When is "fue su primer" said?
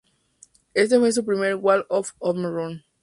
0.97-1.53